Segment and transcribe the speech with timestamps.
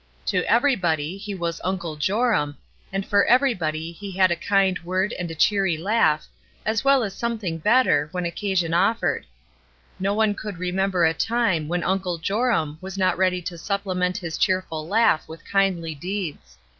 [0.25, 2.57] To everybody he was ''Uncle Joram,"
[2.91, 6.25] and for everybody he had a kmd word and a cheery laugh,
[6.65, 8.73] as well as 319 320 ESTER RIED'S NAMESAKE something better, when occasion
[9.13, 9.25] offered.
[9.99, 14.39] No one could remember a time when Uncle Joram was not ready to supplement his
[14.39, 16.57] cheerful laugh with kindly deeds.